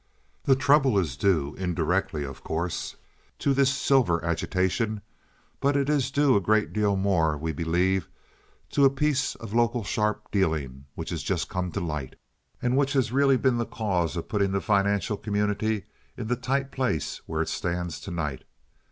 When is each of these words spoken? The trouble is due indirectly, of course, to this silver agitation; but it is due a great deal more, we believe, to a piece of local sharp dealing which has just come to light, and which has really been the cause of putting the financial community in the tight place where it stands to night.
The 0.45 0.55
trouble 0.55 0.97
is 0.97 1.15
due 1.15 1.53
indirectly, 1.59 2.23
of 2.23 2.43
course, 2.43 2.95
to 3.37 3.53
this 3.53 3.71
silver 3.71 4.25
agitation; 4.25 5.01
but 5.59 5.77
it 5.77 5.89
is 5.89 6.09
due 6.09 6.35
a 6.35 6.41
great 6.41 6.73
deal 6.73 6.95
more, 6.95 7.37
we 7.37 7.51
believe, 7.53 8.07
to 8.71 8.83
a 8.83 8.89
piece 8.89 9.35
of 9.35 9.53
local 9.53 9.83
sharp 9.83 10.31
dealing 10.31 10.85
which 10.95 11.11
has 11.11 11.21
just 11.21 11.49
come 11.49 11.71
to 11.73 11.81
light, 11.81 12.15
and 12.63 12.75
which 12.75 12.93
has 12.93 13.11
really 13.11 13.37
been 13.37 13.57
the 13.59 13.65
cause 13.67 14.15
of 14.17 14.27
putting 14.27 14.51
the 14.51 14.59
financial 14.59 15.17
community 15.17 15.85
in 16.17 16.25
the 16.25 16.35
tight 16.35 16.71
place 16.71 17.21
where 17.27 17.43
it 17.43 17.49
stands 17.49 17.99
to 17.99 18.09
night. 18.09 18.43